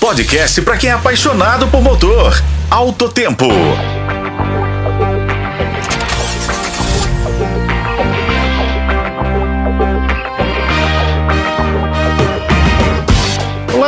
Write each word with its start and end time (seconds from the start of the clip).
podcast 0.00 0.62
para 0.62 0.78
quem 0.78 0.88
é 0.88 0.94
apaixonado 0.94 1.68
por 1.68 1.82
motor. 1.82 2.42
Alto 2.70 3.08
Tempo. 3.10 3.46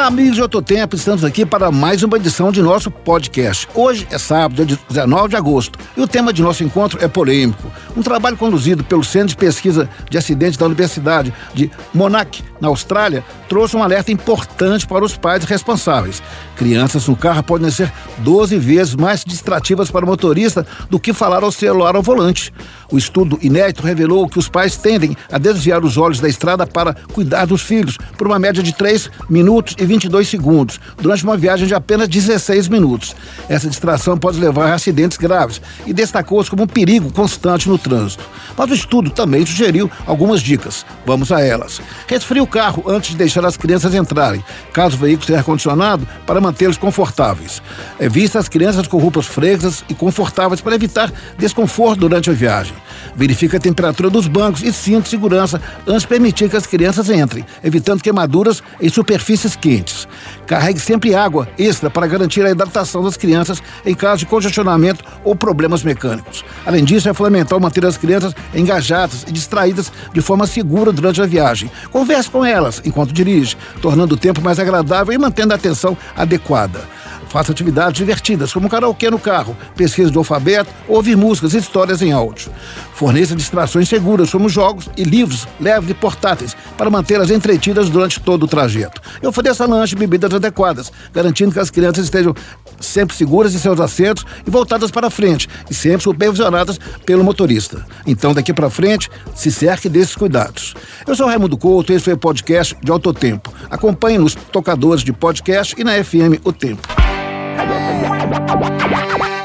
Olá, 0.00 0.06
amigos 0.06 0.36
de 0.36 0.40
Outro 0.40 0.62
Tempo, 0.62 0.96
estamos 0.96 1.22
aqui 1.24 1.44
para 1.44 1.70
mais 1.70 2.02
uma 2.02 2.16
edição 2.16 2.50
de 2.50 2.62
nosso 2.62 2.90
podcast. 2.90 3.68
Hoje 3.74 4.08
é 4.10 4.16
sábado, 4.16 4.64
dia 4.64 4.78
19 4.88 5.28
de 5.28 5.36
agosto, 5.36 5.78
e 5.94 6.00
o 6.00 6.08
tema 6.08 6.32
de 6.32 6.40
nosso 6.40 6.64
encontro 6.64 6.98
é 7.04 7.06
polêmico. 7.06 7.70
Um 7.94 8.02
trabalho 8.02 8.34
conduzido 8.38 8.82
pelo 8.82 9.04
Centro 9.04 9.28
de 9.28 9.36
Pesquisa 9.36 9.90
de 10.08 10.16
Acidentes 10.16 10.56
da 10.56 10.64
Universidade 10.64 11.34
de 11.52 11.70
Monash, 11.92 12.42
na 12.58 12.68
Austrália, 12.68 13.22
trouxe 13.46 13.76
um 13.76 13.82
alerta 13.82 14.10
importante 14.10 14.86
para 14.86 15.04
os 15.04 15.16
pais 15.18 15.44
responsáveis. 15.44 16.22
Crianças 16.56 17.06
no 17.06 17.16
carro 17.16 17.42
podem 17.42 17.70
ser 17.70 17.92
12 18.18 18.58
vezes 18.58 18.94
mais 18.94 19.24
distrativas 19.24 19.90
para 19.90 20.04
o 20.04 20.08
motorista 20.08 20.66
do 20.88 21.00
que 21.00 21.12
falar 21.12 21.42
ao 21.42 21.52
celular 21.52 21.96
ao 21.96 22.02
volante. 22.02 22.52
O 22.90 22.98
estudo 22.98 23.38
inédito 23.40 23.82
revelou 23.82 24.28
que 24.28 24.38
os 24.38 24.48
pais 24.48 24.76
tendem 24.76 25.16
a 25.30 25.38
desviar 25.38 25.82
os 25.84 25.96
olhos 25.96 26.20
da 26.20 26.28
estrada 26.28 26.66
para 26.66 26.94
cuidar 27.12 27.46
dos 27.46 27.62
filhos 27.62 27.96
por 28.16 28.26
uma 28.26 28.38
média 28.38 28.62
de 28.62 28.74
3 28.74 29.10
minutos 29.28 29.74
e 29.78 29.86
22 29.90 30.28
segundos, 30.28 30.78
durante 30.98 31.24
uma 31.24 31.36
viagem 31.36 31.66
de 31.66 31.74
apenas 31.74 32.06
16 32.06 32.68
minutos. 32.68 33.16
Essa 33.48 33.68
distração 33.68 34.16
pode 34.16 34.38
levar 34.38 34.70
a 34.70 34.74
acidentes 34.74 35.18
graves 35.18 35.60
e 35.84 35.92
destacou-se 35.92 36.48
como 36.48 36.62
um 36.62 36.66
perigo 36.66 37.12
constante 37.12 37.68
no 37.68 37.76
trânsito. 37.76 38.24
Mas 38.56 38.70
o 38.70 38.74
estudo 38.74 39.10
também 39.10 39.44
sugeriu 39.44 39.90
algumas 40.06 40.42
dicas. 40.42 40.86
Vamos 41.04 41.32
a 41.32 41.40
elas. 41.40 41.80
Resfrie 42.06 42.40
o 42.40 42.46
carro 42.46 42.84
antes 42.86 43.10
de 43.10 43.16
deixar 43.16 43.44
as 43.44 43.56
crianças 43.56 43.92
entrarem, 43.92 44.44
caso 44.72 44.94
o 44.94 45.00
veículo 45.00 45.26
seja 45.26 45.40
ar-condicionado, 45.40 46.06
para 46.24 46.40
mantê-los 46.40 46.78
confortáveis. 46.78 47.60
Evite 47.98 48.38
as 48.38 48.48
crianças 48.48 48.86
com 48.86 48.96
roupas 48.96 49.26
frescas 49.26 49.84
e 49.88 49.94
confortáveis 49.94 50.60
para 50.60 50.76
evitar 50.76 51.12
desconforto 51.36 51.98
durante 51.98 52.30
a 52.30 52.32
viagem. 52.32 52.76
Verifique 53.14 53.56
a 53.56 53.60
temperatura 53.60 54.10
dos 54.10 54.26
bancos 54.26 54.62
e 54.62 54.72
cinto 54.72 55.04
de 55.04 55.10
segurança 55.10 55.60
antes 55.86 56.02
de 56.02 56.08
permitir 56.08 56.48
que 56.48 56.56
as 56.56 56.66
crianças 56.66 57.10
entrem, 57.10 57.44
evitando 57.62 58.02
queimaduras 58.02 58.62
em 58.80 58.88
superfícies 58.88 59.56
quentes. 59.56 60.06
Carregue 60.46 60.80
sempre 60.80 61.14
água 61.14 61.48
extra 61.58 61.90
para 61.90 62.06
garantir 62.06 62.44
a 62.44 62.50
hidratação 62.50 63.02
das 63.02 63.16
crianças 63.16 63.62
em 63.84 63.94
caso 63.94 64.20
de 64.20 64.26
congestionamento 64.26 65.04
ou 65.24 65.34
problemas 65.34 65.82
mecânicos. 65.82 66.44
Além 66.64 66.84
disso, 66.84 67.08
é 67.08 67.14
fundamental 67.14 67.60
manter 67.60 67.84
as 67.84 67.96
crianças 67.96 68.34
engajadas 68.54 69.24
e 69.26 69.32
distraídas 69.32 69.92
de 70.12 70.20
forma 70.20 70.46
segura 70.46 70.92
durante 70.92 71.20
a 71.20 71.26
viagem. 71.26 71.70
Converse 71.90 72.30
com 72.30 72.44
elas 72.44 72.80
enquanto 72.84 73.12
dirige, 73.12 73.56
tornando 73.80 74.14
o 74.14 74.18
tempo 74.18 74.40
mais 74.40 74.58
agradável 74.58 75.12
e 75.12 75.18
mantendo 75.18 75.52
a 75.52 75.56
atenção 75.56 75.96
adequada. 76.16 76.80
Faça 77.30 77.52
atividades 77.52 77.96
divertidas, 77.96 78.52
como 78.52 78.68
karaokê 78.68 79.08
no 79.08 79.18
carro, 79.18 79.56
pesquisa 79.76 80.10
do 80.10 80.18
alfabeto, 80.18 80.68
ouvir 80.88 81.16
músicas 81.16 81.54
e 81.54 81.58
histórias 81.58 82.02
em 82.02 82.10
áudio. 82.10 82.50
Forneça 82.92 83.36
distrações 83.36 83.88
seguras, 83.88 84.32
como 84.32 84.48
jogos 84.48 84.90
e 84.96 85.04
livros 85.04 85.46
leves 85.60 85.88
e 85.88 85.94
portáteis, 85.94 86.56
para 86.76 86.90
mantê-las 86.90 87.30
entretidas 87.30 87.88
durante 87.88 88.18
todo 88.18 88.42
o 88.42 88.48
trajeto. 88.48 89.00
E 89.22 89.26
ofereça 89.28 89.64
lanche 89.64 89.94
e 89.94 89.98
bebidas 89.98 90.34
adequadas, 90.34 90.92
garantindo 91.14 91.52
que 91.52 91.60
as 91.60 91.70
crianças 91.70 92.04
estejam 92.04 92.34
sempre 92.80 93.14
seguras 93.14 93.54
em 93.54 93.58
seus 93.58 93.78
assentos 93.78 94.26
e 94.44 94.50
voltadas 94.50 94.90
para 94.90 95.08
frente, 95.08 95.48
e 95.70 95.74
sempre 95.74 96.02
supervisionadas 96.02 96.80
pelo 97.06 97.22
motorista. 97.22 97.86
Então, 98.04 98.34
daqui 98.34 98.52
para 98.52 98.68
frente, 98.68 99.08
se 99.36 99.52
cerque 99.52 99.88
desses 99.88 100.16
cuidados. 100.16 100.74
Eu 101.06 101.14
sou 101.14 101.28
Raimundo 101.28 101.56
Couto, 101.56 101.92
esse 101.92 102.06
foi 102.06 102.14
o 102.14 102.18
podcast 102.18 102.76
de 102.82 102.90
Alto 102.90 103.12
Tempo. 103.12 103.54
Acompanhe 103.70 104.18
nos 104.18 104.34
tocadores 104.34 105.04
de 105.04 105.12
podcast 105.12 105.76
e 105.78 105.84
na 105.84 105.92
FM 106.02 106.44
O 106.44 106.52
Tempo. 106.52 106.99
Yeah. 107.70 109.39